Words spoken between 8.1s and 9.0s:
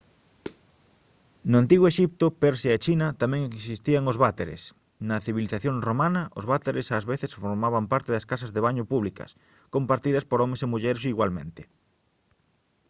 das casas de baño